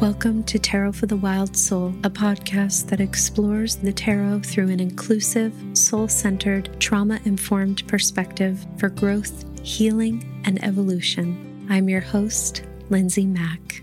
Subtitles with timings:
[0.00, 4.78] Welcome to Tarot for the Wild Soul, a podcast that explores the tarot through an
[4.78, 11.66] inclusive, soul centered, trauma informed perspective for growth, healing, and evolution.
[11.68, 13.82] I'm your host, Lindsay Mack.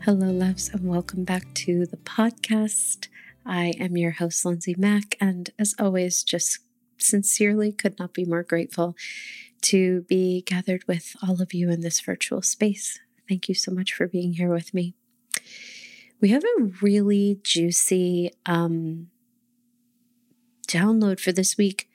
[0.00, 3.06] Hello, loves, and welcome back to the podcast.
[3.46, 6.58] I am your host, Lindsay Mack, and as always, just
[6.98, 8.96] sincerely could not be more grateful
[9.62, 12.98] to be gathered with all of you in this virtual space.
[13.28, 14.96] Thank you so much for being here with me.
[16.20, 19.08] We have a really juicy um,
[20.68, 21.88] download for this week,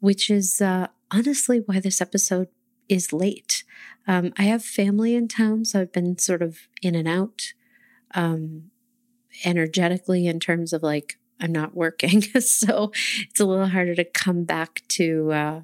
[0.00, 2.48] which is uh, honestly why this episode
[2.88, 3.64] is late.
[4.06, 7.54] Um, I have family in town, so I've been sort of in and out
[8.14, 8.70] um,
[9.44, 14.44] energetically in terms of like I'm not working, so it's a little harder to come
[14.44, 15.60] back to uh,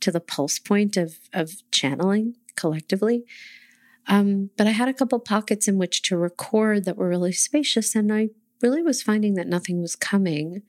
[0.00, 3.24] to the pulse point of of channeling collectively.
[4.08, 7.94] Um, but I had a couple pockets in which to record that were really spacious,
[7.94, 8.30] and I
[8.62, 10.62] really was finding that nothing was coming.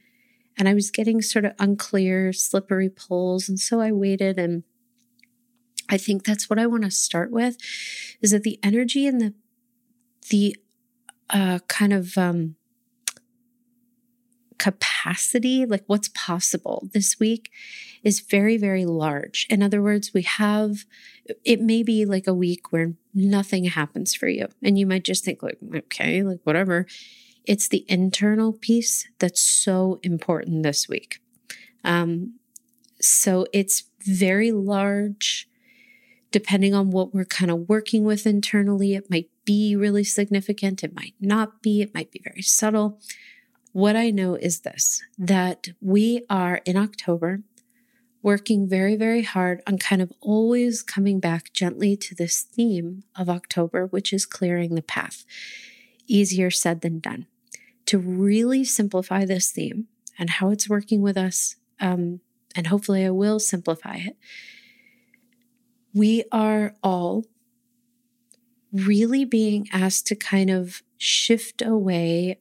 [0.57, 3.47] And I was getting sort of unclear, slippery pulls.
[3.47, 4.37] And so I waited.
[4.37, 4.63] And
[5.87, 7.57] I think that's what I want to start with
[8.21, 9.33] is that the energy and the,
[10.29, 10.57] the
[11.29, 12.55] uh, kind of um,
[14.59, 17.49] capacity, like what's possible this week,
[18.03, 19.47] is very, very large.
[19.49, 20.85] In other words, we have,
[21.43, 24.47] it may be like a week where nothing happens for you.
[24.61, 26.85] And you might just think, like, okay, like whatever.
[27.45, 31.19] It's the internal piece that's so important this week.
[31.83, 32.35] Um,
[33.01, 35.47] so it's very large.
[36.31, 40.83] Depending on what we're kind of working with internally, it might be really significant.
[40.83, 41.81] It might not be.
[41.81, 42.99] It might be very subtle.
[43.79, 47.43] What I know is this that we are in October
[48.21, 53.29] working very, very hard on kind of always coming back gently to this theme of
[53.29, 55.23] October, which is clearing the path.
[56.07, 57.27] Easier said than done.
[57.85, 62.19] To really simplify this theme and how it's working with us, um,
[62.57, 64.17] and hopefully I will simplify it.
[65.93, 67.23] We are all
[68.73, 72.39] really being asked to kind of shift away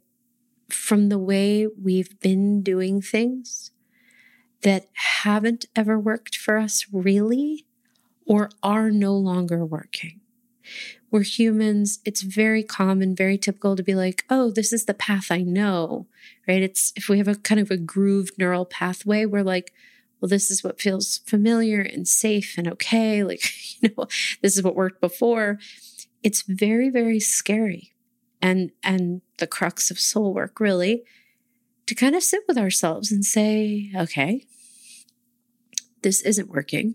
[0.70, 3.70] from the way we've been doing things
[4.62, 7.64] that haven't ever worked for us really
[8.26, 10.20] or are no longer working.
[11.10, 12.00] We're humans.
[12.04, 16.06] It's very common, very typical to be like, oh, this is the path I know,
[16.46, 16.62] right?
[16.62, 19.72] It's if we have a kind of a grooved neural pathway, we're like,
[20.20, 23.22] well, this is what feels familiar and safe and okay.
[23.28, 23.42] Like,
[23.80, 24.06] you know,
[24.42, 25.58] this is what worked before.
[26.22, 27.94] It's very, very scary
[28.42, 31.04] and and the crux of soul work really
[31.86, 34.44] to kind of sit with ourselves and say okay
[36.02, 36.94] this isn't working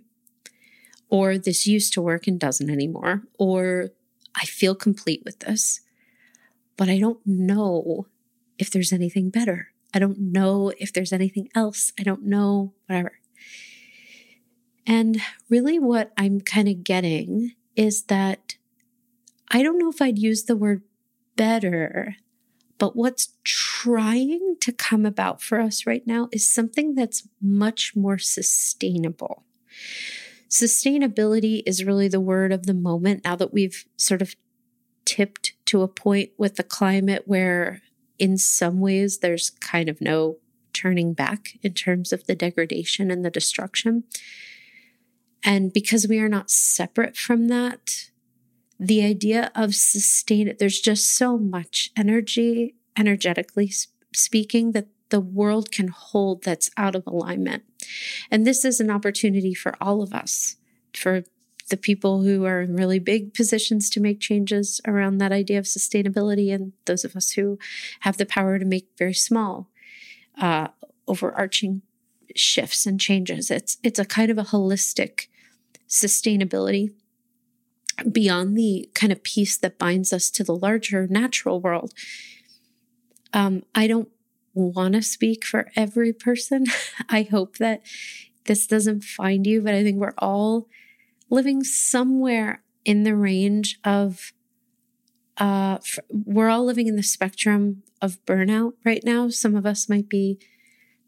[1.09, 3.89] or this used to work and doesn't anymore or
[4.35, 5.81] i feel complete with this
[6.77, 8.07] but i don't know
[8.57, 13.19] if there's anything better i don't know if there's anything else i don't know whatever
[14.85, 18.55] and really what i'm kind of getting is that
[19.49, 20.81] I don't know if I'd use the word
[21.35, 22.15] better.
[22.77, 28.17] But what's trying to come about for us right now is something that's much more
[28.17, 29.43] sustainable.
[30.49, 34.35] Sustainability is really the word of the moment now that we've sort of
[35.05, 37.81] tipped to a point with the climate where,
[38.19, 40.37] in some ways, there's kind of no
[40.73, 44.03] turning back in terms of the degradation and the destruction.
[45.43, 48.09] And because we are not separate from that,
[48.87, 53.71] the idea of sustain there's just so much energy energetically
[54.13, 57.63] speaking that the world can hold that's out of alignment.
[58.31, 60.57] And this is an opportunity for all of us
[60.93, 61.23] for
[61.69, 65.65] the people who are in really big positions to make changes around that idea of
[65.65, 67.57] sustainability and those of us who
[68.01, 69.69] have the power to make very small
[70.39, 70.67] uh,
[71.07, 71.81] overarching
[72.35, 73.49] shifts and changes.
[73.49, 75.27] It's it's a kind of a holistic
[75.87, 76.91] sustainability
[78.11, 81.93] beyond the kind of piece that binds us to the larger natural world.
[83.33, 84.09] Um, I don't
[84.53, 86.65] want to speak for every person.
[87.09, 87.81] I hope that
[88.45, 90.67] this doesn't find you, but I think we're all
[91.29, 94.33] living somewhere in the range of
[95.37, 95.79] uh
[96.11, 99.29] we're all living in the spectrum of burnout right now.
[99.29, 100.37] Some of us might be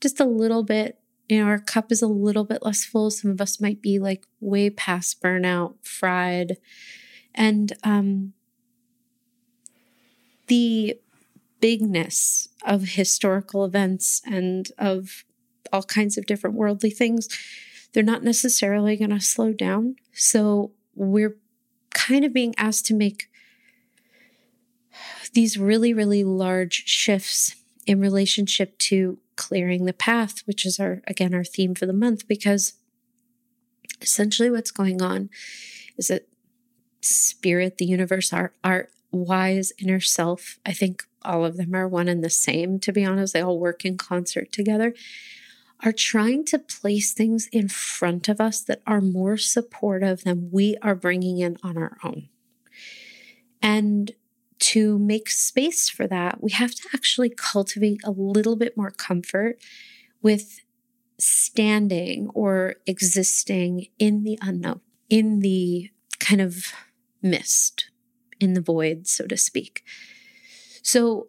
[0.01, 3.09] just a little bit you know, our cup is a little bit less full.
[3.09, 6.57] Some of us might be like way past burnout, fried.
[7.33, 8.33] And um,
[10.47, 10.99] the
[11.59, 15.25] bigness of historical events and of
[15.73, 17.27] all kinds of different worldly things,
[17.93, 19.95] they're not necessarily going to slow down.
[20.13, 21.37] So we're
[21.91, 23.29] kind of being asked to make
[25.33, 27.55] these really, really large shifts
[27.85, 32.27] in relationship to clearing the path, which is our, again, our theme for the month,
[32.27, 32.73] because
[34.01, 35.29] essentially what's going on
[35.97, 36.27] is that
[37.01, 42.07] spirit, the universe, our, our wise inner self, I think all of them are one
[42.07, 43.33] and the same, to be honest.
[43.33, 44.93] They all work in concert together,
[45.83, 50.77] are trying to place things in front of us that are more supportive than we
[50.81, 52.29] are bringing in on our own.
[53.61, 54.11] And
[54.59, 59.57] to make space for that, we have to actually cultivate a little bit more comfort
[60.21, 60.61] with
[61.17, 66.73] standing or existing in the unknown, in the kind of
[67.21, 67.89] mist,
[68.39, 69.83] in the void, so to speak.
[70.81, 71.27] So,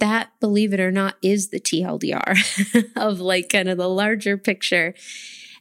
[0.00, 4.94] that, believe it or not, is the TLDR of like kind of the larger picture.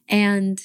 [0.08, 0.62] And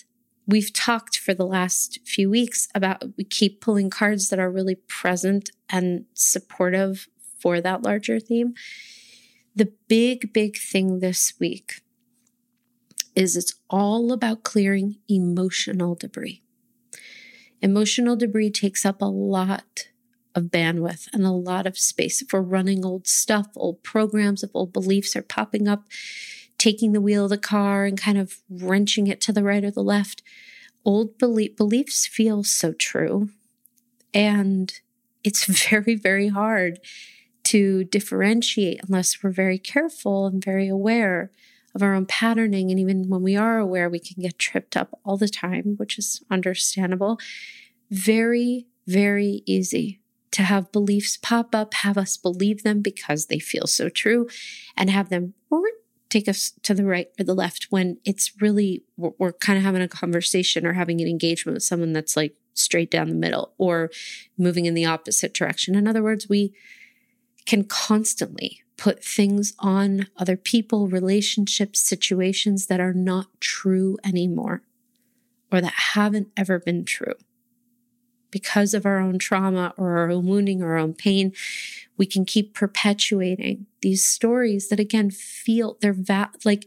[0.47, 4.75] we've talked for the last few weeks about we keep pulling cards that are really
[4.75, 7.09] present and supportive
[7.39, 8.55] for that larger theme.
[9.55, 11.83] The big, big thing this week
[13.15, 16.43] is it's all about clearing emotional debris.
[17.61, 19.89] Emotional debris takes up a lot
[20.35, 22.23] of bandwidth and a lot of space.
[22.23, 25.85] If we're running old stuff, old programs, if old beliefs are popping up,
[26.63, 29.71] taking the wheel of the car and kind of wrenching it to the right or
[29.73, 30.23] the left,
[30.85, 33.31] old belief, beliefs feel so true.
[34.15, 34.73] And
[35.25, 36.79] it's very, very hard
[37.45, 41.33] to differentiate unless we're very careful and very aware
[41.75, 42.71] of our own patterning.
[42.71, 45.99] And even when we are aware, we can get tripped up all the time, which
[45.99, 47.19] is understandable.
[47.91, 49.99] Very, very easy
[50.31, 54.29] to have beliefs pop up, have us believe them because they feel so true,
[54.77, 55.35] and have them
[56.13, 59.65] take us to the right or the left when it's really, we're, we're kind of
[59.65, 63.55] having a conversation or having an engagement with someone that's like straight down the middle
[63.57, 63.91] or
[64.37, 65.75] moving in the opposite direction.
[65.75, 66.53] In other words, we
[67.47, 74.63] can constantly put things on other people, relationships, situations that are not true anymore
[75.51, 77.15] or that haven't ever been true
[78.33, 81.33] because of our own trauma or our own wounding or our own pain,
[81.97, 86.67] we can keep perpetuating these stories that again feel they're va- like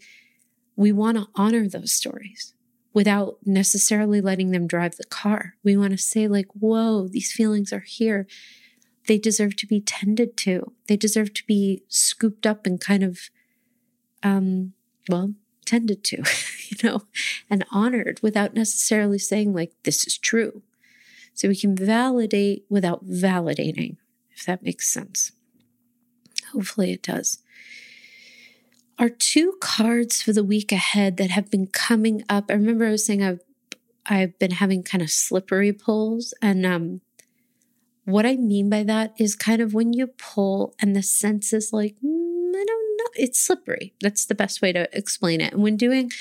[0.78, 2.54] we want to honor those stories
[2.96, 5.56] without necessarily letting them drive the car.
[5.64, 8.26] We want to say, like, whoa, these feelings are here.
[9.08, 10.72] They deserve to be tended to.
[10.88, 13.20] They deserve to be scooped up and kind of,
[14.24, 14.74] um,
[15.10, 15.34] well,
[15.66, 16.18] tended to,
[16.70, 17.02] you know,
[17.50, 20.64] and honored without necessarily saying, like, this is true.
[21.36, 23.98] So we can validate without validating,
[24.32, 25.34] if that makes sense.
[26.54, 27.40] Hopefully it does.
[28.98, 32.46] Our two cards for the week ahead that have been coming up.
[32.50, 33.42] I remember I was saying I've
[34.06, 36.34] I've been having kind of slippery pulls.
[36.42, 37.02] And um
[38.06, 41.74] what I mean by that is kind of when you pull and the sense is
[41.74, 42.25] like, mm,
[43.16, 43.94] it's slippery.
[44.02, 45.54] That's the best way to explain it.
[45.54, 46.12] And when doing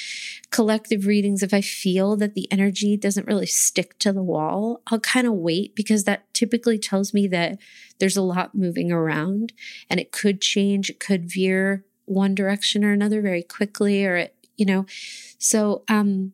[0.50, 5.00] collective readings, if I feel that the energy doesn't really stick to the wall, I'll
[5.00, 7.58] kind of wait because that typically tells me that
[7.98, 9.52] there's a lot moving around
[9.90, 14.34] and it could change, it could veer one direction or another very quickly or it,
[14.56, 14.86] you know.
[15.38, 16.32] So um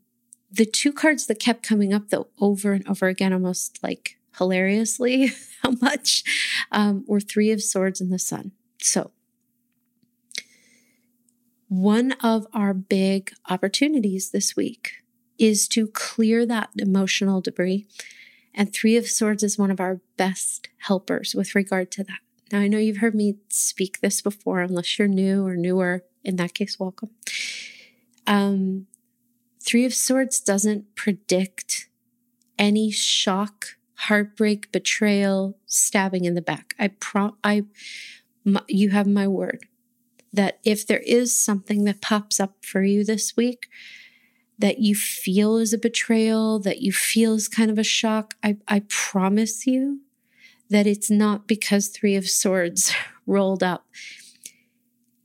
[0.53, 5.33] the two cards that kept coming up though over and over again almost like hilariously
[5.62, 6.25] how much
[6.73, 8.52] um, were three of swords and the sun.
[8.81, 9.12] So
[11.71, 15.05] one of our big opportunities this week
[15.39, 17.87] is to clear that emotional debris.
[18.53, 22.19] And Three of Swords is one of our best helpers with regard to that.
[22.50, 26.05] Now, I know you've heard me speak this before, unless you're new or newer.
[26.25, 27.11] In that case, welcome.
[28.27, 28.89] Um,
[29.65, 31.89] Three of Swords doesn't predict
[32.59, 36.75] any shock, heartbreak, betrayal, stabbing in the back.
[36.81, 37.62] I pro, I,
[38.45, 39.67] my, you have my word
[40.33, 43.69] that if there is something that pops up for you this week
[44.61, 48.59] that you feel is a betrayal, that you feel is kind of a shock, I,
[48.69, 50.01] I promise you
[50.69, 52.93] that it's not because Three of Swords
[53.27, 53.87] rolled up.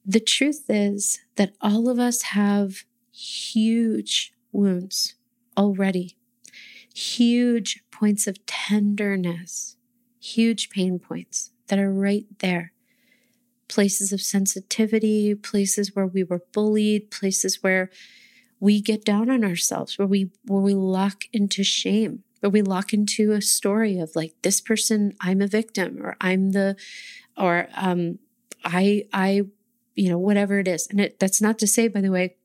[0.05, 5.15] The truth is that all of us have huge wounds
[5.57, 6.15] already,
[6.93, 9.75] huge points of tenderness,
[10.21, 12.71] huge pain points that are right there
[13.67, 17.89] places of sensitivity, places where we were bullied, places where
[18.59, 22.93] we get down on ourselves, where we where we lock into shame, where we lock
[22.93, 26.75] into a story of like this person, I'm a victim, or I'm the,
[27.37, 28.19] or um,
[28.63, 29.43] I I,
[29.95, 30.87] you know, whatever it is.
[30.87, 32.35] And it, that's not to say, by the way,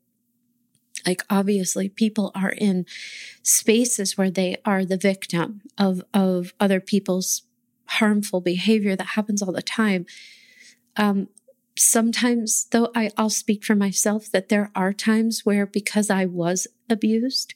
[1.06, 2.86] like obviously people are in
[3.42, 7.42] spaces where they are the victim of of other people's
[7.86, 10.06] harmful behavior that happens all the time.
[10.96, 11.28] Um,
[11.76, 16.66] sometimes, though, I, I'll speak for myself that there are times where because I was
[16.88, 17.54] abused,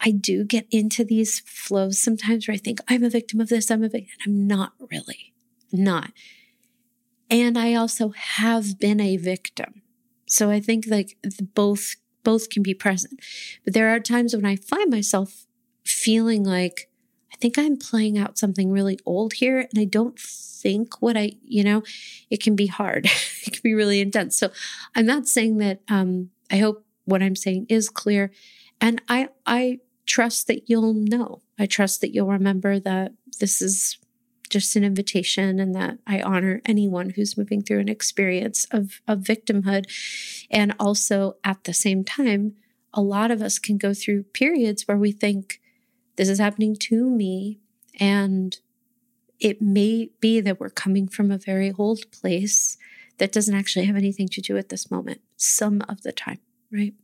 [0.00, 3.70] I do get into these flows sometimes where I think I'm a victim of this,
[3.70, 4.16] I'm a victim.
[4.26, 5.34] I'm not really,
[5.72, 6.12] not.
[7.30, 9.82] And I also have been a victim.
[10.26, 11.16] So I think like
[11.54, 13.20] both both can be present.
[13.64, 15.46] But there are times when I find myself
[15.84, 16.90] feeling like
[17.40, 21.64] think I'm playing out something really old here and I don't think what I, you
[21.64, 21.82] know,
[22.30, 23.06] it can be hard.
[23.46, 24.36] it can be really intense.
[24.36, 24.50] So
[24.94, 28.30] I'm not saying that um I hope what I'm saying is clear
[28.80, 31.42] and I I trust that you'll know.
[31.58, 33.98] I trust that you'll remember that this is
[34.48, 39.20] just an invitation and that I honor anyone who's moving through an experience of, of
[39.20, 39.86] victimhood.
[40.50, 42.54] And also at the same time,
[42.94, 45.60] a lot of us can go through periods where we think
[46.18, 47.60] this is happening to me.
[47.98, 48.58] And
[49.40, 52.76] it may be that we're coming from a very old place
[53.18, 56.40] that doesn't actually have anything to do with this moment some of the time,
[56.72, 56.94] right?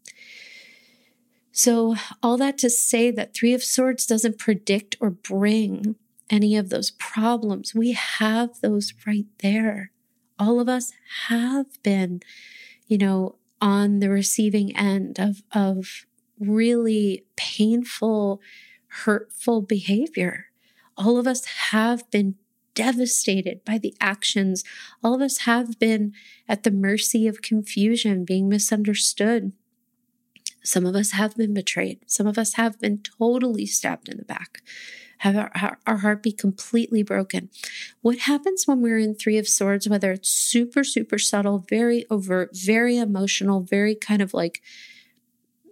[1.53, 5.95] So, all that to say that Three of Swords doesn't predict or bring
[6.29, 7.73] any of those problems.
[7.75, 9.93] We have those right there.
[10.37, 10.93] All of us
[11.29, 12.23] have been,
[12.89, 16.07] you know, on the receiving end of, of
[16.41, 18.41] really painful,
[19.05, 20.47] hurtful behavior.
[20.97, 22.37] All of us have been
[22.75, 24.65] devastated by the actions.
[25.03, 26.13] All of us have been
[26.49, 29.53] at the mercy of confusion, being misunderstood,
[30.65, 32.01] some of us have been betrayed.
[32.07, 34.63] Some of us have been totally stabbed in the back,
[35.19, 37.51] have our, our heart be completely broken.
[38.01, 42.51] What happens when we're in Three of Swords, whether it's super, super subtle, very overt,
[42.55, 44.63] very emotional, very kind of like,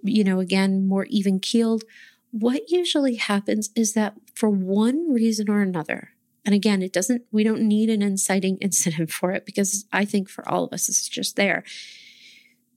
[0.03, 1.85] you know, again, more even keeled?
[2.33, 6.11] What usually happens is that for one reason or another,
[6.45, 10.29] and again, it doesn't, we don't need an inciting incident for it because I think
[10.29, 11.63] for all of us, it's just there.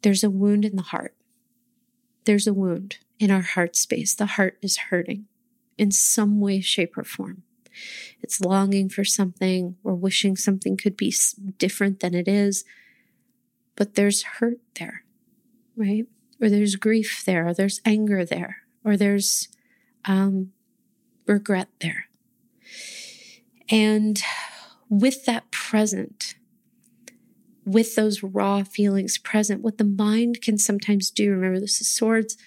[0.02, 1.16] There's a wound in the heart
[2.26, 4.14] there's a wound in our heart space.
[4.14, 5.26] The heart is hurting
[5.78, 7.44] in some way, shape, or form.
[8.22, 11.14] It's longing for something or wishing something could be
[11.58, 12.66] different than it is.
[13.76, 15.04] But there's hurt there,
[15.76, 16.06] right?
[16.42, 19.50] Or there's grief there, or there's anger there, or there's
[20.06, 20.52] um,
[21.26, 22.06] regret there.
[23.70, 24.22] And
[24.90, 26.36] with that present,
[27.66, 32.38] with those raw feelings present, what the mind can sometimes do, remember this is swords,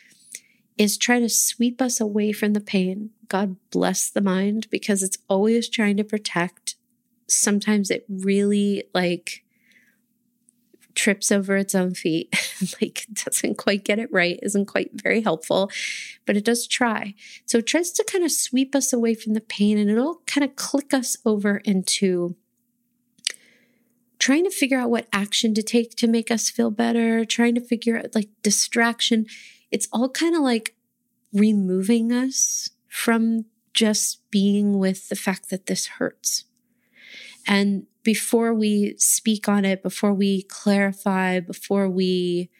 [0.79, 3.11] is try to sweep us away from the pain.
[3.27, 6.77] God bless the mind because it's always trying to protect.
[7.27, 9.45] Sometimes it really like
[10.99, 12.35] trips over its own feet,
[12.83, 15.71] like doesn't quite get it right, isn't quite very helpful,
[16.27, 17.15] but it does try.
[17.47, 20.45] So it tries to kind of sweep us away from the pain and it'll kind
[20.45, 22.37] of click us over into
[24.19, 27.61] trying to figure out what action to take to make us feel better, trying to
[27.61, 29.27] figure out like distraction.
[29.71, 30.75] It's all kind of like
[31.33, 36.45] removing us from just being with the fact that this hurts.
[37.49, 42.51] And before we speak on it, before we clarify, before we,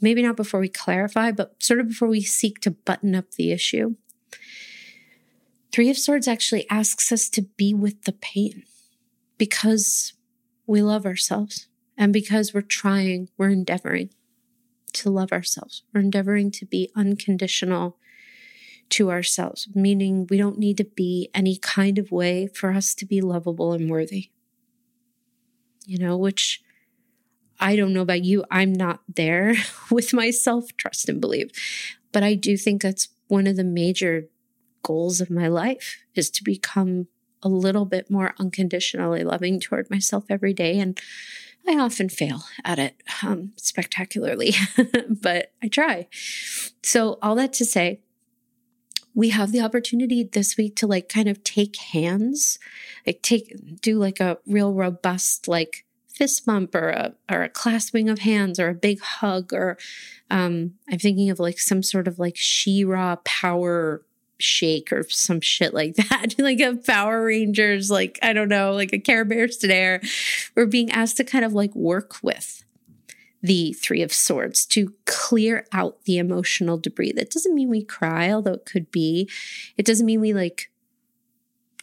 [0.00, 3.52] maybe not before we clarify, but sort of before we seek to button up the
[3.52, 3.94] issue,
[5.70, 8.64] Three of Swords actually asks us to be with the pain
[9.36, 10.14] because
[10.66, 11.68] we love ourselves.
[11.96, 14.10] And because we're trying, we're endeavoring
[14.94, 15.82] to love ourselves.
[15.92, 17.98] We're endeavoring to be unconditional
[18.90, 23.04] to ourselves, meaning we don't need to be any kind of way for us to
[23.04, 24.30] be lovable and worthy.
[25.88, 26.62] You know, which
[27.58, 28.44] I don't know about you.
[28.50, 29.54] I'm not there
[29.90, 31.50] with myself, trust and believe.
[32.12, 34.28] But I do think that's one of the major
[34.82, 37.08] goals of my life is to become
[37.42, 40.78] a little bit more unconditionally loving toward myself every day.
[40.78, 41.00] And
[41.66, 44.54] I often fail at it um, spectacularly,
[45.08, 46.08] but I try.
[46.82, 48.00] So, all that to say,
[49.18, 52.56] we have the opportunity this week to like kind of take hands,
[53.04, 58.08] like take, do like a real robust, like, fist bump or a or a clasping
[58.08, 59.78] of hands or a big hug or
[60.30, 64.02] um, I'm thinking of like some sort of like She-Ra power
[64.38, 68.92] shake or some shit like that, like a Power Rangers, like I don't know, like
[68.92, 70.00] a Care Bears today.
[70.56, 72.64] We're being asked to kind of like work with
[73.42, 77.12] the Three of Swords to clear out the emotional debris.
[77.12, 79.30] That doesn't mean we cry, although it could be.
[79.76, 80.70] It doesn't mean we like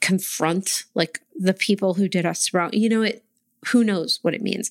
[0.01, 2.69] confront like the people who did us wrong.
[2.73, 3.23] You know, it
[3.67, 4.69] who knows what it means,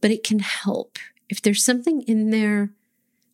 [0.00, 0.98] but it can help.
[1.28, 2.72] If there's something in there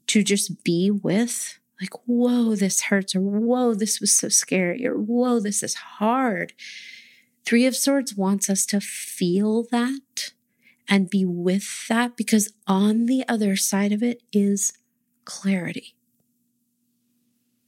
[0.08, 4.94] to just be with, like, whoa, this hurts, or whoa, this was so scary, or
[4.94, 6.52] whoa, this is hard.
[7.44, 10.00] Three of Swords wants us to feel that
[10.92, 14.74] and be with that because on the other side of it is
[15.24, 15.94] clarity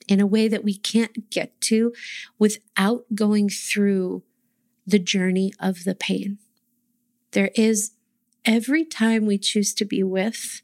[0.07, 1.91] in a way that we can't get to
[2.39, 4.23] without going through
[4.87, 6.37] the journey of the pain.
[7.31, 7.93] There is
[8.45, 10.61] every time we choose to be with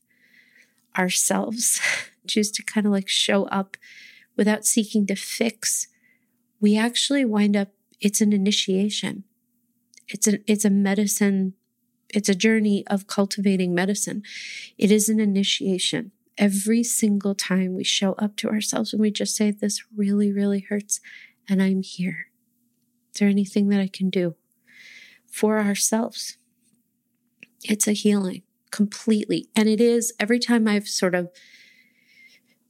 [0.99, 1.81] ourselves,
[2.27, 3.79] choose to kind of like show up
[4.37, 5.89] without seeking to fix,
[6.61, 7.69] we actually wind up,
[8.03, 9.25] it's an initiation.
[10.09, 11.55] It's a, it's a medicine.
[12.13, 14.23] It's a journey of cultivating medicine.
[14.79, 19.37] It is an initiation every single time we show up to ourselves and we just
[19.37, 21.01] say, This really, really hurts,
[21.49, 22.27] and I'm here.
[23.13, 24.37] Is there anything that I can do
[25.31, 26.39] for ourselves?
[27.63, 29.49] It's a healing completely.
[29.55, 31.29] And it is every time I've sort of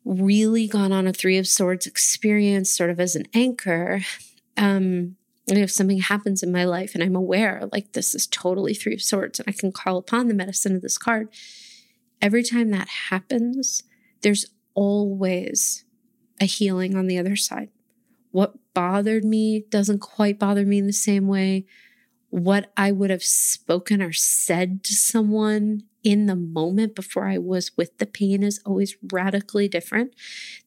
[0.05, 4.01] really gone on a Three of Swords experience, sort of as an anchor.
[4.57, 5.17] Um,
[5.51, 8.95] and if something happens in my life and I'm aware, like this is totally Three
[8.95, 11.29] of Swords, and I can call upon the medicine of this card,
[12.23, 13.83] every time that happens,
[14.23, 15.85] there's always
[16.41, 17.69] a healing on the other side.
[18.31, 21.67] What bothered me doesn't quite bother me in the same way.
[22.31, 27.77] What I would have spoken or said to someone in the moment before I was
[27.77, 30.15] with the pain is always radically different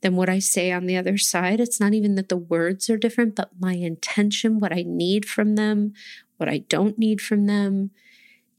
[0.02, 1.60] than what I say on the other side.
[1.60, 5.56] It's not even that the words are different, but my intention, what I need from
[5.56, 5.94] them,
[6.38, 7.92] what I don't need from them,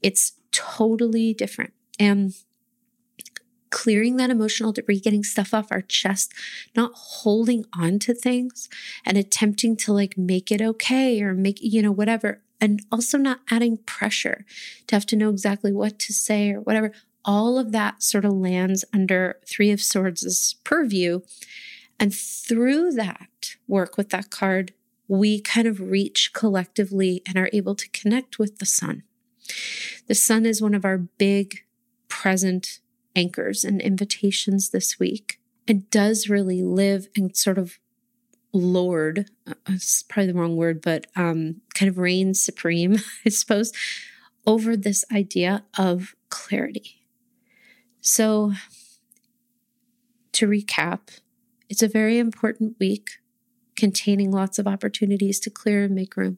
[0.01, 1.73] it's totally different.
[1.99, 2.33] And
[3.69, 6.33] clearing that emotional debris, getting stuff off our chest,
[6.75, 8.69] not holding on to things
[9.05, 12.41] and attempting to like make it okay or make, you know, whatever.
[12.61, 14.45] And also not adding pressure
[14.87, 16.91] to have to know exactly what to say or whatever.
[17.23, 21.21] All of that sort of lands under Three of Swords' purview.
[21.99, 24.73] And through that work with that card,
[25.07, 29.03] we kind of reach collectively and are able to connect with the sun.
[30.07, 31.63] The sun is one of our big
[32.07, 32.79] present
[33.15, 35.39] anchors and invitations this week.
[35.67, 37.79] It does really live and sort of
[38.55, 43.71] lord, uh, it's probably the wrong word, but um, kind of reign supreme, I suppose,
[44.47, 47.01] over this idea of clarity.
[48.01, 48.53] So,
[50.33, 51.19] to recap,
[51.69, 53.09] it's a very important week
[53.75, 56.37] containing lots of opportunities to clear and make room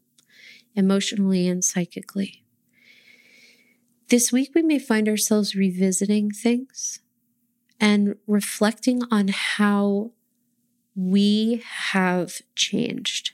[0.76, 2.44] emotionally and psychically.
[4.10, 7.00] This week, we may find ourselves revisiting things
[7.80, 10.12] and reflecting on how
[10.98, 13.32] we have changed.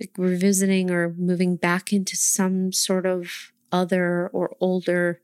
[0.00, 5.20] Like revisiting or moving back into some sort of other or older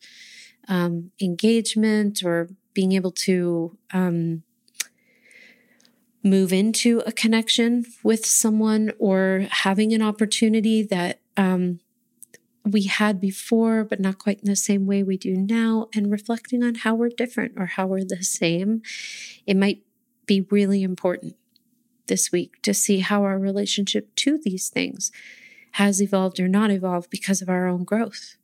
[0.68, 4.44] um, engagement or being able to um,
[6.22, 11.80] move into a connection with someone or having an opportunity that um,
[12.64, 16.62] we had before, but not quite in the same way we do now, and reflecting
[16.62, 18.82] on how we're different or how we're the same.
[19.46, 19.82] It might
[20.30, 21.34] be really important
[22.06, 25.10] this week to see how our relationship to these things
[25.72, 28.36] has evolved or not evolved because of our own growth.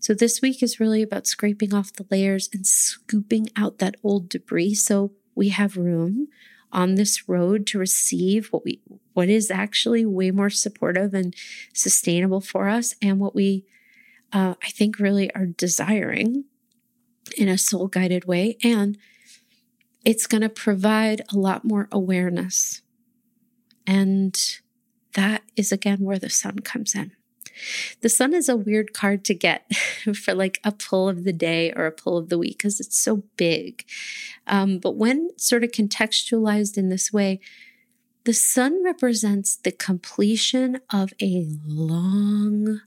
[0.00, 4.28] So, this week is really about scraping off the layers and scooping out that old
[4.28, 6.28] debris so we have room
[6.72, 8.82] on this road to receive what we
[9.14, 11.34] what is actually way more supportive and
[11.72, 13.64] sustainable for us and what we
[14.34, 16.44] uh, i think really are desiring
[17.36, 18.98] in a soul guided way and
[20.04, 22.82] it's going to provide a lot more awareness
[23.86, 24.58] and
[25.14, 27.12] that is again where the sun comes in
[28.00, 29.72] the sun is a weird card to get
[30.14, 32.98] for like a pull of the day or a pull of the week because it's
[32.98, 33.84] so big.
[34.46, 37.40] Um, but when sort of contextualized in this way,
[38.24, 42.82] the sun represents the completion of a long,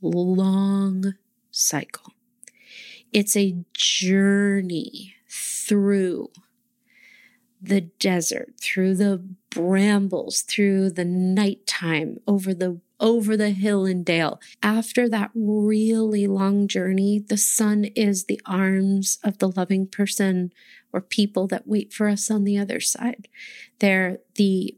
[0.00, 1.14] long
[1.50, 2.12] cycle.
[3.12, 6.30] It's a journey through
[7.60, 14.40] the desert, through the brambles, through the nighttime, over the over the hill and dale.
[14.62, 20.52] After that really long journey, the sun is the arms of the loving person
[20.92, 23.28] or people that wait for us on the other side.
[23.78, 24.76] They're the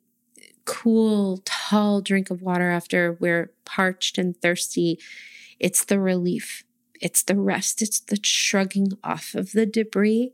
[0.64, 4.98] cool, tall drink of water after we're parched and thirsty.
[5.58, 6.64] It's the relief,
[7.00, 10.32] it's the rest, it's the shrugging off of the debris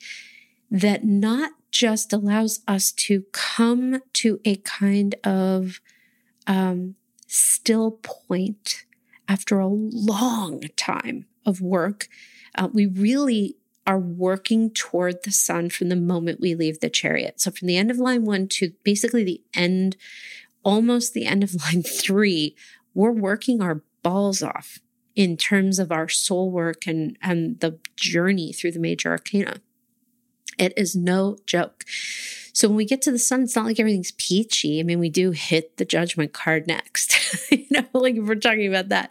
[0.71, 5.79] that not just allows us to come to a kind of
[6.47, 6.95] um,
[7.27, 8.87] still point
[9.29, 12.09] after a long time of work.
[12.55, 17.43] Uh, we really are working toward the sun from the moment we leave the chariot.
[17.43, 19.99] So, from the end of line one to basically the end,
[20.63, 22.57] almost the end of line three,
[22.95, 24.79] we're working our balls off
[25.15, 29.61] in terms of our soul work and, and the journey through the major arcana.
[30.59, 31.85] It is no joke.
[32.53, 34.81] So when we get to the sun, it's not like everything's peachy.
[34.81, 37.51] I mean, we do hit the judgment card next.
[37.51, 39.11] you know, like if we're talking about that,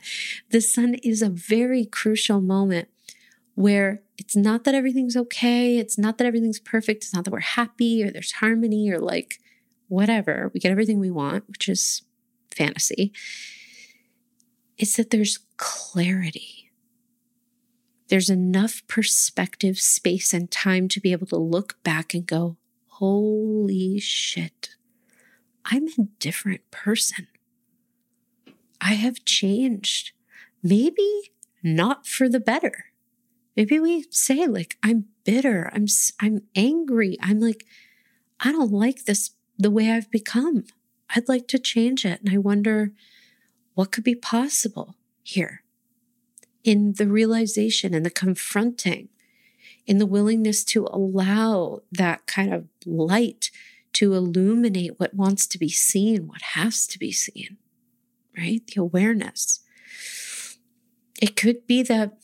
[0.49, 2.87] the sun is a very crucial moment
[3.53, 5.77] where it's not that everything's okay.
[5.77, 7.03] It's not that everything's perfect.
[7.03, 9.39] It's not that we're happy or there's harmony or like
[9.89, 10.49] whatever.
[10.53, 12.01] We get everything we want, which is
[12.55, 13.13] fantasy.
[14.77, 16.54] It's that there's clarity.
[18.07, 23.99] There's enough perspective, space, and time to be able to look back and go, holy
[23.99, 24.75] shit,
[25.65, 27.27] I'm a different person.
[28.79, 30.11] I have changed.
[30.61, 31.31] Maybe
[31.63, 32.85] not for the better.
[33.55, 35.87] Maybe we say like I'm bitter, I'm
[36.19, 37.17] I'm angry.
[37.21, 37.65] I'm like
[38.39, 40.65] I don't like this the way I've become.
[41.15, 42.91] I'd like to change it and I wonder
[43.73, 45.63] what could be possible here
[46.65, 49.07] in the realization and the confronting,
[49.85, 53.51] in the willingness to allow that kind of light
[53.93, 57.57] to illuminate what wants to be seen, what has to be seen,
[58.35, 58.65] right?
[58.65, 59.61] The awareness.
[61.21, 62.17] It could be that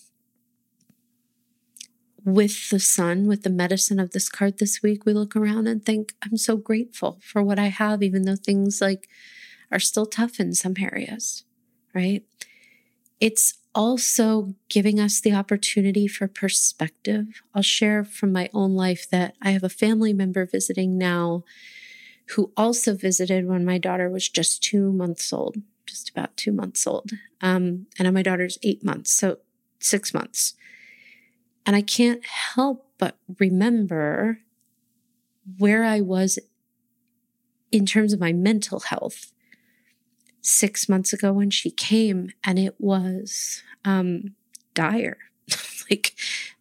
[2.26, 5.86] with the sun, with the medicine of this card this week, we look around and
[5.86, 9.08] think, I'm so grateful for what I have, even though things like
[9.72, 11.46] are still tough in some areas,
[11.94, 12.24] right?
[13.20, 17.42] It's also giving us the opportunity for perspective.
[17.54, 21.44] I'll share from my own life that I have a family member visiting now
[22.36, 26.86] who also visited when my daughter was just two months old, just about two months
[26.86, 27.12] old.
[27.42, 29.38] Um, and my daughter's eight months, so
[29.80, 30.54] six months.
[31.66, 34.40] And I can't help but remember
[35.58, 36.40] where I was
[37.72, 39.34] in terms of my mental health
[40.42, 44.36] six months ago when she came, and it was um,
[44.74, 45.18] dire,
[45.90, 46.16] like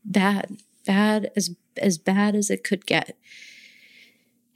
[0.05, 3.17] bad, bad as as bad as it could get.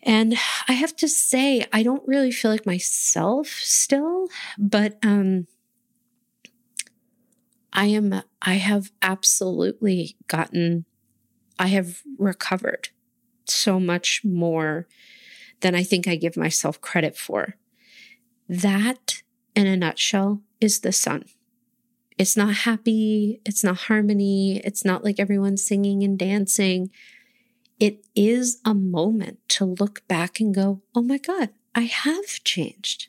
[0.03, 0.35] And
[0.69, 5.47] I have to say, I don't really feel like myself still, but um,
[7.73, 10.85] I am, I have absolutely gotten,
[11.59, 12.91] I have recovered
[13.47, 14.87] so much more
[15.61, 17.57] than I think I give myself credit for.
[18.49, 19.23] That,
[19.55, 21.25] in a nutshell, is the sun.
[22.17, 23.41] It's not happy.
[23.45, 24.61] It's not harmony.
[24.65, 26.91] It's not like everyone's singing and dancing.
[27.81, 33.09] It is a moment to look back and go, oh my God, I have changed.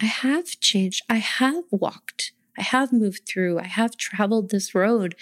[0.00, 1.02] I have changed.
[1.08, 5.14] I have walked I have moved through, I have traveled this road,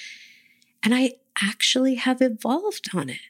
[0.83, 3.21] and I actually have evolved on it.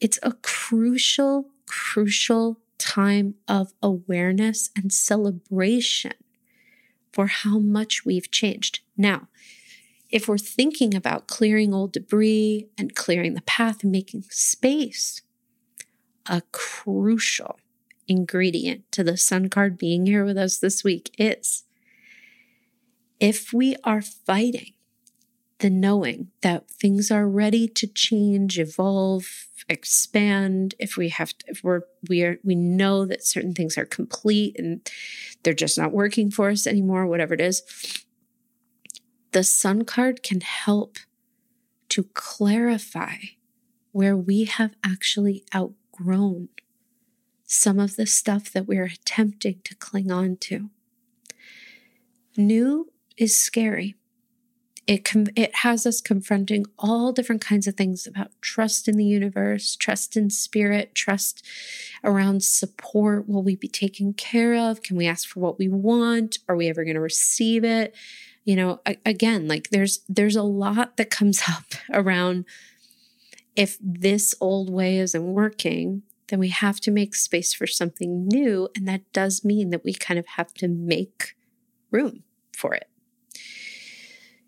[0.00, 6.12] It's a crucial, crucial time of awareness and celebration
[7.12, 8.80] for how much we've changed.
[8.94, 9.28] Now,
[10.10, 15.22] if we're thinking about clearing old debris and clearing the path and making space,
[16.26, 17.58] a crucial
[18.06, 21.64] ingredient to the sun card being here with us this week is
[23.18, 24.73] if we are fighting
[25.64, 31.64] the knowing that things are ready to change, evolve, expand, if we have to, if
[31.64, 34.86] we're we are we know that certain things are complete and
[35.42, 37.62] they're just not working for us anymore, whatever it is,
[39.32, 40.98] the sun card can help
[41.88, 43.14] to clarify
[43.92, 46.50] where we have actually outgrown
[47.46, 50.68] some of the stuff that we're attempting to cling on to.
[52.36, 53.94] New is scary.
[54.86, 59.04] It com- it has us confronting all different kinds of things about trust in the
[59.04, 61.44] universe, trust in spirit, trust
[62.02, 63.26] around support.
[63.26, 64.82] Will we be taken care of?
[64.82, 66.38] Can we ask for what we want?
[66.48, 67.94] Are we ever going to receive it?
[68.44, 72.44] You know, a- again, like there's there's a lot that comes up around
[73.56, 78.68] if this old way isn't working, then we have to make space for something new,
[78.74, 81.36] and that does mean that we kind of have to make
[81.90, 82.88] room for it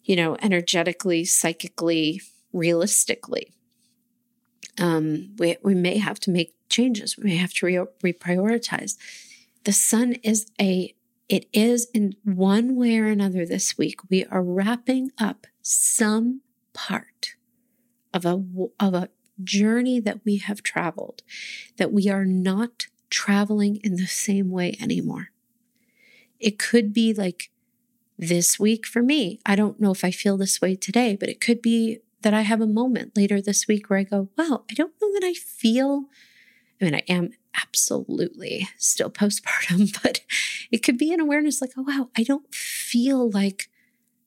[0.07, 3.53] you know, energetically, psychically, realistically.
[4.79, 7.17] Um, we, we may have to make changes.
[7.17, 8.97] We may have to re- reprioritize.
[9.65, 10.95] The sun is a,
[11.29, 16.43] it is in one way or another this week, we are wrapping up some
[16.73, 17.35] part
[18.15, 18.45] of a,
[18.79, 19.09] of a
[19.43, 21.23] journey that we have traveled,
[21.79, 25.31] that we are not traveling in the same way anymore.
[26.39, 27.51] It could be like
[28.19, 29.41] this week for me.
[29.45, 32.43] I don't know if I feel this way today, but it could be that I
[32.43, 35.35] have a moment later this week where I go, wow, I don't know that I
[35.35, 36.07] feel
[36.81, 40.21] I mean, I am absolutely still postpartum, but
[40.71, 43.69] it could be an awareness like, oh, wow, I don't feel like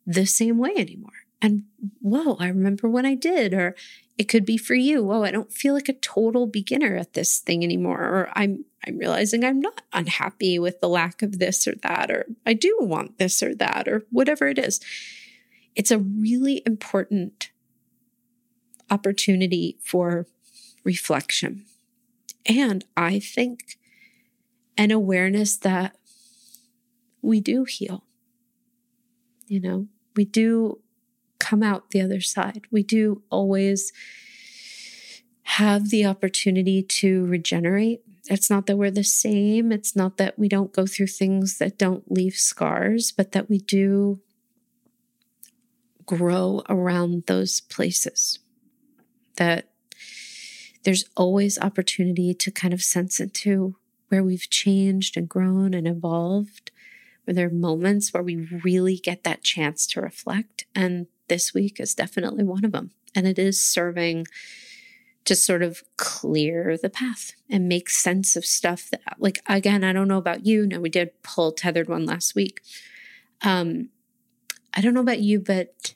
[0.05, 1.11] the same way anymore.
[1.41, 1.63] And
[2.01, 3.53] whoa, I remember when I did.
[3.53, 3.75] Or
[4.17, 7.39] it could be for you, whoa, I don't feel like a total beginner at this
[7.39, 8.01] thing anymore.
[8.01, 12.25] Or I'm I'm realizing I'm not unhappy with the lack of this or that, or
[12.45, 14.79] I do want this or that, or whatever it is.
[15.75, 17.51] It's a really important
[18.89, 20.27] opportunity for
[20.83, 21.65] reflection.
[22.45, 23.77] And I think
[24.77, 25.95] an awareness that
[27.21, 28.03] we do heal.
[29.47, 30.79] You know, we do
[31.49, 32.67] come out the other side.
[32.69, 33.91] We do always
[35.43, 38.01] have the opportunity to regenerate.
[38.29, 39.71] It's not that we're the same.
[39.71, 43.57] It's not that we don't go through things that don't leave scars, but that we
[43.57, 44.19] do
[46.05, 48.37] grow around those places.
[49.37, 49.69] That
[50.83, 53.75] there's always opportunity to kind of sense into
[54.09, 56.69] where we've changed and grown and evolved,
[57.23, 60.65] where there are moments where we really get that chance to reflect.
[60.75, 62.91] And this week is definitely one of them.
[63.15, 64.27] And it is serving
[65.25, 69.93] to sort of clear the path and make sense of stuff that, like, again, I
[69.93, 70.65] don't know about you.
[70.65, 72.61] Now, we did pull tethered one last week.
[73.41, 73.89] Um,
[74.73, 75.95] I don't know about you, but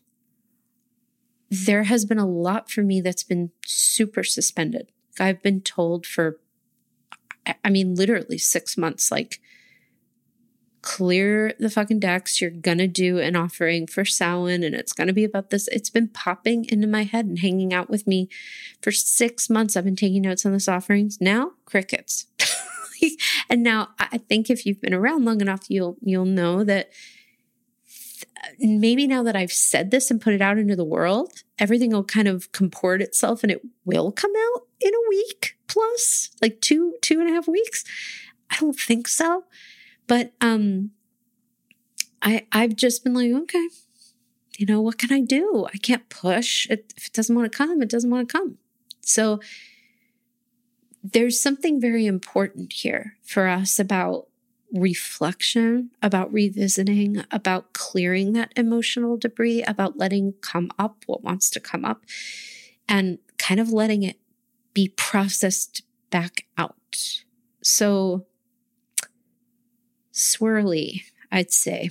[1.50, 4.92] there has been a lot for me that's been super suspended.
[5.20, 6.40] I've been told for,
[7.64, 9.40] I mean, literally six months, like,
[10.84, 12.40] clear the fucking decks.
[12.40, 15.68] You're gonna do an offering for Samhain and it's gonna be about this.
[15.70, 18.30] It's been popping into my head and hanging out with me
[18.82, 19.76] for six months.
[19.76, 21.20] I've been taking notes on this offerings.
[21.20, 22.28] Now, crickets.
[23.50, 26.92] and now I think if you've been around long enough, you'll you'll know that
[28.60, 32.04] maybe now that I've said this and put it out into the world, everything will
[32.04, 36.96] kind of comport itself and it will come out in a week plus, like two,
[37.02, 37.84] two and a half weeks.
[38.50, 39.46] I don't think so.
[40.08, 40.92] But um
[42.22, 43.68] I I've just been like, okay,
[44.58, 45.68] you know, what can I do?
[45.74, 46.68] I can't push.
[46.70, 48.58] It, if it doesn't want to come, it doesn't want to come.
[49.02, 49.40] So
[51.04, 54.28] there's something very important here for us about
[54.74, 61.60] reflection, about revisiting, about clearing that emotional debris, about letting come up what wants to
[61.60, 62.04] come up,
[62.88, 64.18] and kind of letting it
[64.74, 67.24] be processed back out.
[67.62, 68.26] So,
[70.14, 71.90] swirly, I'd say.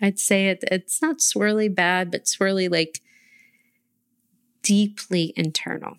[0.00, 3.00] I'd say it, it's not swirly bad, but swirly like
[4.62, 5.96] deeply internal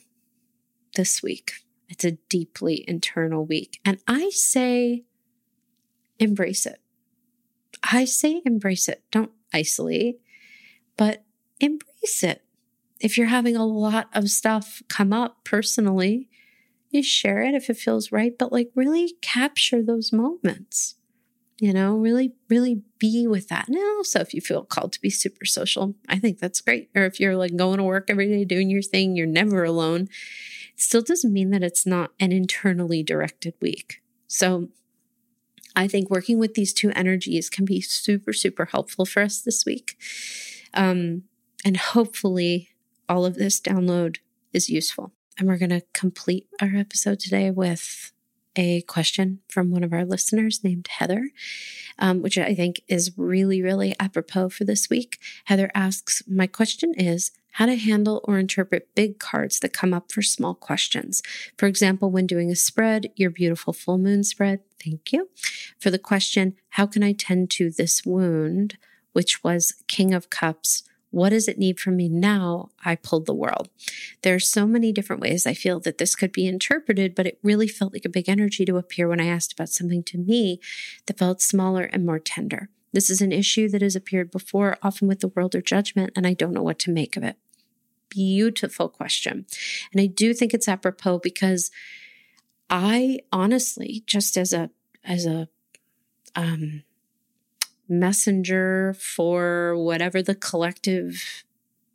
[0.96, 1.54] this week.
[1.90, 3.80] It's a deeply internal week.
[3.84, 5.04] And I say,
[6.20, 6.80] embrace it.
[7.84, 9.04] I say embrace it.
[9.12, 10.22] Don't isolate,
[10.98, 11.24] but
[11.60, 12.44] embrace it.
[13.00, 16.30] If you're having a lot of stuff come up personally,
[16.90, 20.96] you share it if it feels right, but like really capture those moments.
[21.62, 23.68] You know, really, really be with that.
[23.68, 26.90] And also, if you feel called to be super social, I think that's great.
[26.96, 30.04] Or if you're like going to work every day doing your thing, you're never alone.
[30.74, 34.02] It still doesn't mean that it's not an internally directed week.
[34.28, 34.70] So
[35.76, 39.66] I think working with these two energies can be super, super helpful for us this
[39.66, 39.98] week.
[40.74, 41.24] Um,
[41.66, 42.70] and hopefully,
[43.10, 44.18] all of this download
[44.54, 45.12] is useful.
[45.38, 48.14] And we're going to complete our episode today with
[48.60, 51.30] a question from one of our listeners named Heather,
[51.98, 55.18] um, which I think is really, really apropos for this week.
[55.46, 60.12] Heather asks My question is, how to handle or interpret big cards that come up
[60.12, 61.24] for small questions.
[61.58, 65.30] For example, when doing a spread, your beautiful full moon spread, thank you.
[65.80, 68.78] For the question, how can I tend to this wound,
[69.14, 72.70] which was King of Cups, what does it need from me now?
[72.86, 73.70] I pulled the world.
[74.22, 77.40] There are so many different ways I feel that this could be interpreted, but it
[77.42, 80.60] really felt like a big energy to appear when I asked about something to me
[81.08, 82.70] that felt smaller and more tender.
[82.92, 86.26] This is an issue that has appeared before, often with the world or judgment, and
[86.26, 87.38] I don't know what to make of it.
[88.10, 89.46] Beautiful question.
[89.92, 91.70] And I do think it's apropos because
[92.70, 94.70] I honestly, just as a,
[95.04, 95.50] as a,
[96.36, 96.84] um,
[97.90, 101.44] messenger for whatever the collective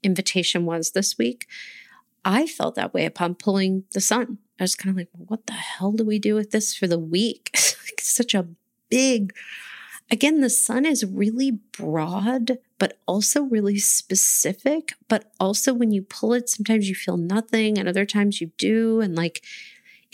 [0.02, 1.46] invitation was this week,
[2.24, 4.38] I felt that way upon pulling the sun.
[4.58, 6.98] I was kind of like, what the hell do we do with this for the
[6.98, 7.50] week?
[7.54, 8.48] it's such a
[8.88, 9.32] big,
[10.10, 14.94] again, the sun is really broad, but also really specific.
[15.08, 19.00] But also when you pull it, sometimes you feel nothing and other times you do.
[19.00, 19.42] And like,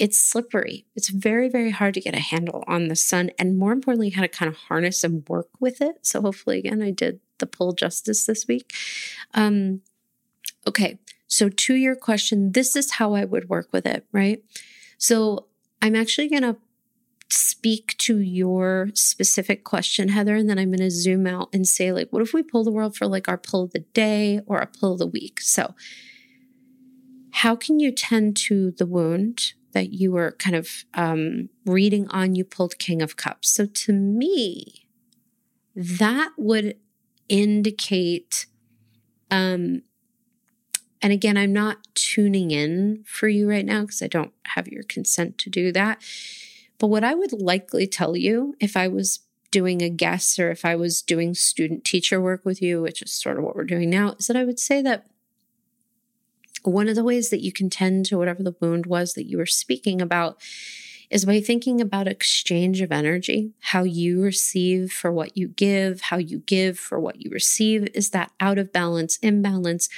[0.01, 0.87] it's slippery.
[0.97, 4.23] It's very, very hard to get a handle on the sun and more importantly, how
[4.23, 5.99] to kind of harness and work with it.
[6.01, 8.73] So hopefully, again, I did the pull justice this week.
[9.35, 9.83] Um,
[10.67, 10.99] okay.
[11.27, 14.43] So to your question, this is how I would work with it, right?
[14.97, 15.49] So
[15.83, 16.57] I'm actually going to
[17.29, 21.93] speak to your specific question, Heather, and then I'm going to zoom out and say,
[21.93, 24.61] like, what if we pull the world for like our pull of the day or
[24.61, 25.43] a pull of the week?
[25.43, 25.75] So,
[27.33, 32.35] how can you tend to the wound that you were kind of um, reading on?
[32.35, 33.51] You pulled King of Cups.
[33.51, 34.87] So, to me,
[35.75, 36.77] that would
[37.29, 38.47] indicate
[39.31, 39.83] um,
[41.03, 44.83] and again, I'm not tuning in for you right now because I don't have your
[44.83, 46.03] consent to do that.
[46.79, 50.65] But what I would likely tell you if I was doing a guess or if
[50.65, 53.91] I was doing student teacher work with you, which is sort of what we're doing
[53.91, 55.07] now, is that I would say that
[56.63, 59.39] one of the ways that you can tend to whatever the wound was that you
[59.39, 60.41] were speaking about
[61.11, 66.17] is by thinking about exchange of energy, how you receive for what you give, how
[66.17, 67.89] you give for what you receive.
[67.95, 69.89] Is that out of balance, imbalance?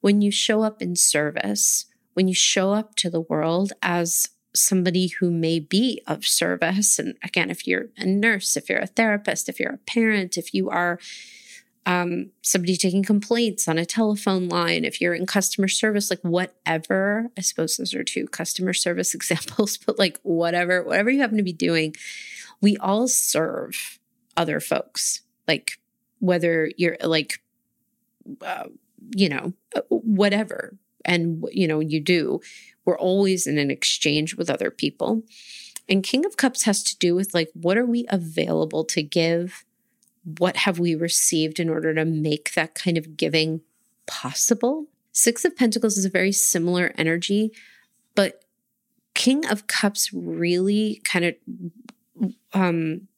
[0.00, 5.08] When you show up in service, when you show up to the world as somebody
[5.08, 9.50] who may be of service, and again, if you're a nurse, if you're a therapist,
[9.50, 10.98] if you're a parent, if you are
[11.84, 17.28] um, somebody taking complaints on a telephone line, if you're in customer service, like whatever,
[17.36, 21.42] I suppose those are two customer service examples, but like whatever, whatever you happen to
[21.42, 21.94] be doing,
[22.60, 23.98] we all serve
[24.36, 25.22] other folks.
[25.48, 25.78] Like
[26.20, 27.42] whether you're like,
[28.40, 28.68] uh,
[29.16, 29.52] you know,
[29.88, 32.40] whatever, and you know, you do,
[32.84, 35.22] we're always in an exchange with other people.
[35.88, 39.64] And King of Cups has to do with like, what are we available to give?
[40.24, 43.60] What have we received in order to make that kind of giving
[44.06, 44.86] possible?
[45.12, 47.52] Six of Pentacles is a very similar energy,
[48.14, 48.44] but
[49.14, 51.34] King of Cups really kind of
[52.54, 53.08] um,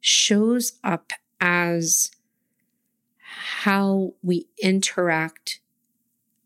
[0.00, 2.10] shows up as
[3.22, 5.60] how we interact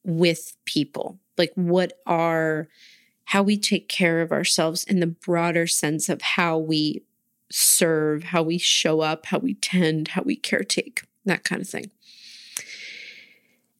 [0.05, 1.19] with people.
[1.37, 2.69] Like, what are
[3.25, 7.03] how we take care of ourselves in the broader sense of how we
[7.51, 11.91] serve, how we show up, how we tend, how we caretake, that kind of thing.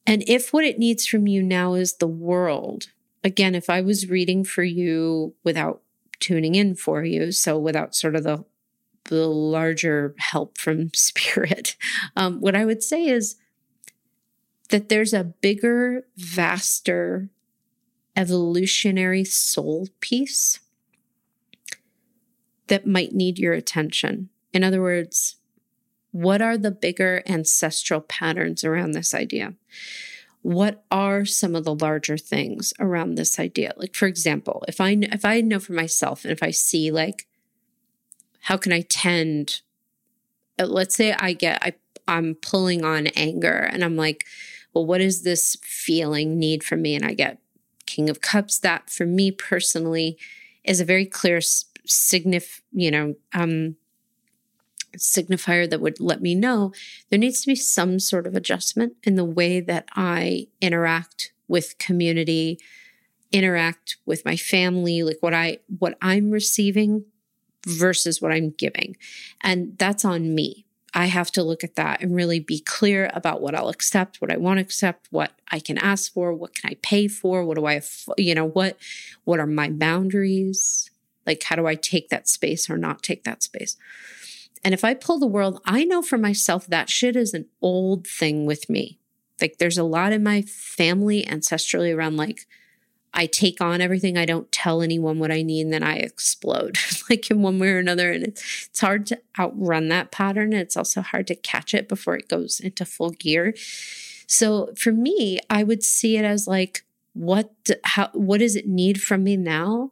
[0.07, 2.89] And if what it needs from you now is the world,
[3.23, 5.83] again, if I was reading for you without
[6.21, 8.45] tuning in for you, so without sort of the
[9.05, 11.77] the larger help from spirit,
[12.17, 13.37] um, what I would say is
[14.71, 17.29] that there's a bigger, vaster
[18.17, 20.59] evolutionary soul piece
[22.69, 24.31] that might need your attention.
[24.53, 25.37] In other words,
[26.11, 29.55] what are the bigger ancestral patterns around this idea?
[30.43, 33.73] What are some of the larger things around this idea?
[33.77, 37.27] Like, for example, if I if I know for myself, and if I see like,
[38.43, 39.61] how can I tend?
[40.59, 41.75] Uh, let's say I get I
[42.07, 44.25] I'm pulling on anger, and I'm like,
[44.73, 46.95] well, what is this feeling need for me?
[46.95, 47.39] And I get
[47.85, 48.59] King of Cups.
[48.59, 50.17] That for me personally
[50.65, 51.41] is a very clear
[51.89, 53.77] signif you know um
[54.97, 56.73] signifier that would let me know
[57.11, 61.79] there needs to be some sort of adjustment in the way that I interact with
[61.79, 62.59] community,
[63.33, 67.05] interact with my family, like what I what I'm receiving
[67.67, 68.97] versus what I'm giving.
[69.43, 70.67] And that's on me.
[70.95, 74.33] I have to look at that and really be clear about what I'll accept, what
[74.33, 77.67] I won't accept, what I can ask for, what can I pay for, what do
[77.67, 77.83] I
[78.17, 78.79] you know, what
[79.25, 80.91] what are my boundaries?
[81.29, 83.77] Like, how do I take that space or not take that space?
[84.65, 88.07] And if I pull the world, I know for myself that shit is an old
[88.07, 88.99] thing with me.
[89.39, 92.47] Like, there's a lot in my family ancestrally around like,
[93.13, 94.17] I take on everything.
[94.17, 96.79] I don't tell anyone what I need, and then I explode,
[97.11, 98.11] like in one way or another.
[98.11, 100.55] And it's, it's hard to outrun that pattern.
[100.55, 103.55] It's also hard to catch it before it goes into full gear.
[104.27, 107.53] So for me, I would see it as like, what,
[107.85, 109.91] how, what does it need from me now?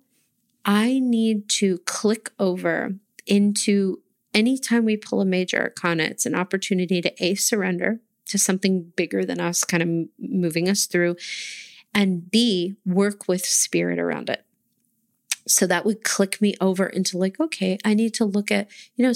[0.66, 4.02] I need to click over into
[4.34, 9.24] anytime we pull a major arcana, it's an opportunity to A, surrender to something bigger
[9.24, 11.16] than us, kind of moving us through,
[11.94, 14.44] and B, work with spirit around it.
[15.46, 19.06] So that would click me over into like, okay, I need to look at, you
[19.06, 19.12] know,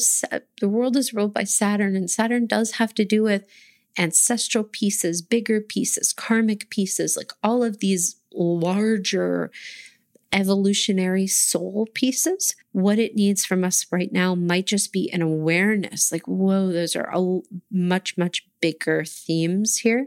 [0.61, 3.47] the world is ruled by Saturn, and Saturn does have to do with
[3.99, 9.51] ancestral pieces, bigger pieces, karmic pieces, like all of these larger
[10.33, 12.55] evolutionary soul pieces.
[12.73, 16.95] What it needs from us right now might just be an awareness like, whoa, those
[16.95, 17.13] are
[17.71, 20.07] much, much bigger themes here.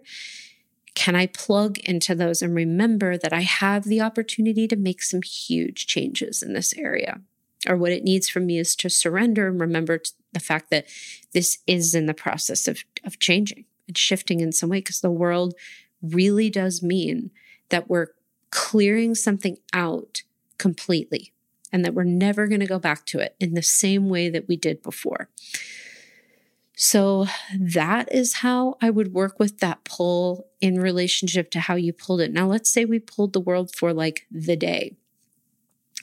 [0.95, 5.24] Can I plug into those and remember that I have the opportunity to make some
[5.24, 7.21] huge changes in this area?
[7.67, 10.01] Or what it needs from me is to surrender and remember
[10.34, 10.86] the fact that
[11.34, 15.09] this is in the process of, of changing and shifting in some way because the
[15.09, 15.55] world
[16.01, 17.32] really does mean
[17.69, 18.07] that we're
[18.53, 20.21] clearing something out
[20.59, 21.31] completely.
[21.71, 24.47] and that we're never going to go back to it in the same way that
[24.47, 25.27] we did before.
[26.75, 27.25] So
[27.59, 32.21] that is how I would work with that pull in relationship to how you pulled
[32.21, 32.31] it.
[32.31, 34.95] Now, let's say we pulled the world for like the day.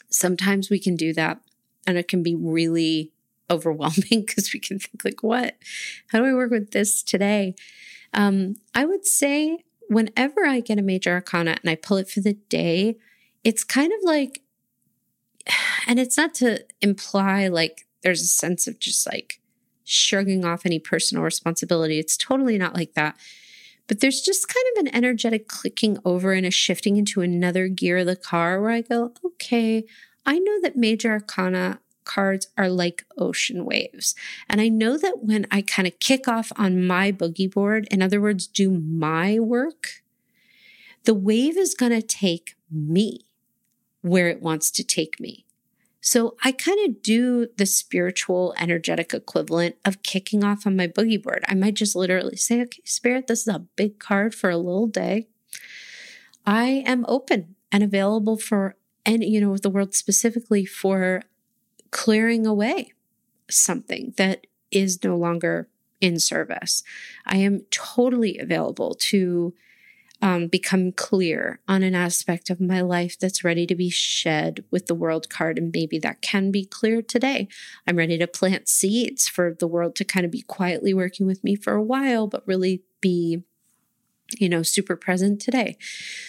[0.09, 1.41] Sometimes we can do that
[1.87, 3.13] and it can be really
[3.49, 5.57] overwhelming because we can think like, what?
[6.09, 7.55] How do I work with this today?
[8.13, 12.21] Um, I would say whenever I get a major arcana and I pull it for
[12.21, 12.97] the day,
[13.43, 14.41] it's kind of like,
[15.87, 19.41] and it's not to imply like there's a sense of just like
[19.85, 21.99] shrugging off any personal responsibility.
[21.99, 23.17] It's totally not like that.
[23.89, 27.99] But there's just kind of an energetic clicking over and a shifting into another gear
[27.99, 29.85] of the car where I go, okay,
[30.25, 34.15] I know that major arcana cards are like ocean waves.
[34.49, 38.03] And I know that when I kind of kick off on my boogie board, in
[38.03, 40.03] other words, do my work,
[41.05, 43.27] the wave is going to take me
[44.03, 45.45] where it wants to take me.
[46.01, 51.23] So I kind of do the spiritual, energetic equivalent of kicking off on my boogie
[51.23, 51.45] board.
[51.47, 54.87] I might just literally say, okay, spirit, this is a big card for a little
[54.87, 55.29] day.
[56.47, 61.23] I am open and available for, and you know, with the world specifically for
[61.91, 62.93] clearing away
[63.49, 65.69] something that is no longer
[66.01, 66.83] in service.
[67.27, 69.55] I am totally available to
[70.23, 74.87] um, become clear on an aspect of my life that's ready to be shed with
[74.87, 75.59] the world card.
[75.59, 77.49] And maybe that can be clear today.
[77.87, 81.43] I'm ready to plant seeds for the world to kind of be quietly working with
[81.43, 83.43] me for a while, but really be
[84.39, 85.77] you know, super present today.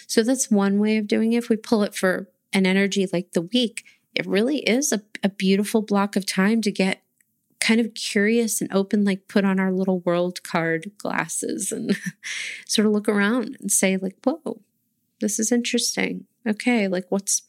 [0.06, 1.38] So that's one way of doing it.
[1.38, 3.84] If we pull it for an energy like the week,
[4.14, 7.02] it really is a, a beautiful block of time to get
[7.60, 11.96] kind of curious and open, like put on our little world card glasses and
[12.66, 14.60] sort of look around and say, like, whoa,
[15.20, 16.26] this is interesting.
[16.46, 17.42] Okay, like what's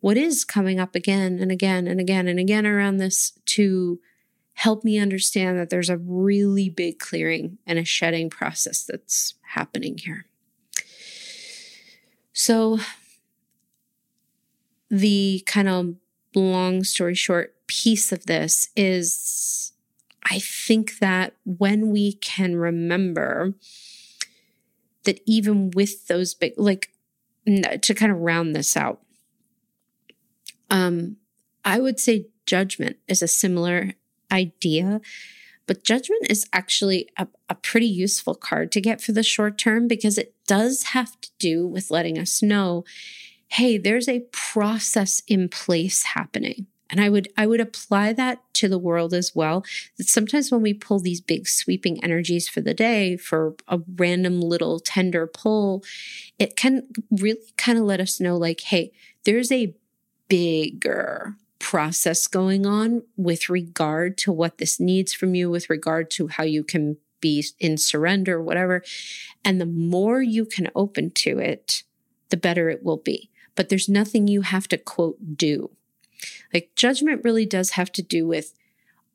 [0.00, 3.98] what is coming up again and again and again and again around this to
[4.52, 9.98] help me understand that there's a really big clearing and a shedding process that's happening
[9.98, 10.26] here.
[12.32, 12.78] So
[14.90, 15.94] the kind of
[16.34, 19.72] long story short piece of this is
[20.28, 23.54] I think that when we can remember
[25.04, 26.90] that even with those big, like
[27.46, 29.02] to kind of round this out,
[30.68, 31.16] um,
[31.64, 33.92] I would say judgment is a similar
[34.32, 35.00] idea,
[35.66, 39.86] but judgment is actually a, a pretty useful card to get for the short term
[39.86, 42.84] because it does have to do with letting us know
[43.48, 46.66] hey, there's a process in place happening.
[46.88, 49.64] And I would I would apply that to the world as well.
[49.98, 54.40] That sometimes when we pull these big sweeping energies for the day for a random
[54.40, 55.82] little tender pull,
[56.38, 58.92] it can really kind of let us know like, hey,
[59.24, 59.74] there's a
[60.28, 66.28] bigger process going on with regard to what this needs from you, with regard to
[66.28, 68.84] how you can be in surrender, whatever.
[69.44, 71.82] And the more you can open to it,
[72.28, 75.70] the better it will be but there's nothing you have to quote do.
[76.52, 78.54] Like judgment really does have to do with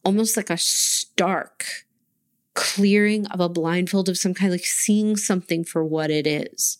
[0.03, 1.85] almost like a stark
[2.53, 6.79] clearing of a blindfold of some kind, like seeing something for what it is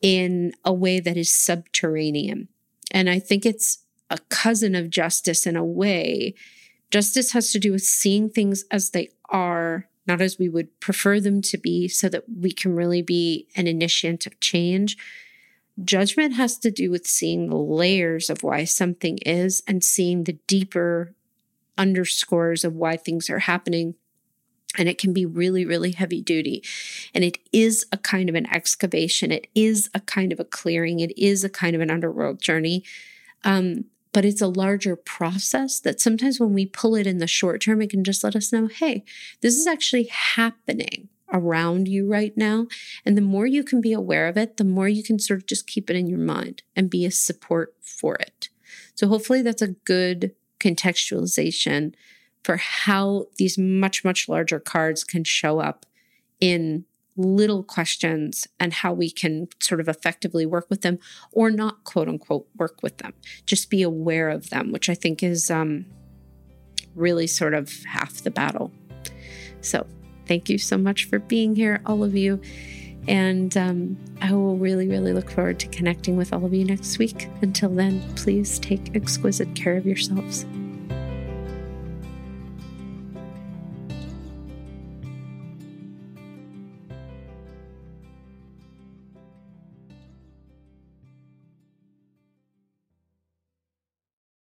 [0.00, 2.48] in a way that is subterranean.
[2.92, 3.78] And I think it's
[4.10, 6.34] a cousin of justice in a way.
[6.90, 11.20] Justice has to do with seeing things as they are, not as we would prefer
[11.20, 14.96] them to be, so that we can really be an initiant of change.
[15.84, 20.38] Judgment has to do with seeing the layers of why something is and seeing the
[20.46, 21.14] deeper
[21.76, 23.94] underscores of why things are happening.
[24.76, 26.62] And it can be really, really heavy duty.
[27.14, 29.32] And it is a kind of an excavation.
[29.32, 31.00] It is a kind of a clearing.
[31.00, 32.84] It is a kind of an underworld journey.
[33.44, 37.62] Um, but it's a larger process that sometimes when we pull it in the short
[37.62, 39.04] term, it can just let us know, hey,
[39.42, 42.66] this is actually happening around you right now.
[43.04, 45.46] And the more you can be aware of it, the more you can sort of
[45.46, 48.48] just keep it in your mind and be a support for it.
[48.94, 51.94] So hopefully that's a good contextualization
[52.42, 55.86] for how these much, much larger cards can show up
[56.40, 56.84] in
[57.16, 60.98] little questions and how we can sort of effectively work with them
[61.32, 63.12] or not quote unquote work with them.
[63.44, 65.86] Just be aware of them, which I think is um,
[66.94, 68.72] really sort of half the battle.
[69.60, 69.86] So
[70.28, 72.40] Thank you so much for being here, all of you.
[73.08, 76.98] And um, I will really, really look forward to connecting with all of you next
[76.98, 77.28] week.
[77.40, 80.44] Until then, please take exquisite care of yourselves.